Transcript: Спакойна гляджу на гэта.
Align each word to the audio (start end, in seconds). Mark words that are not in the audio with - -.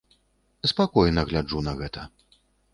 Спакойна 0.71 1.27
гляджу 1.31 1.63
на 1.71 1.77
гэта. 1.85 2.11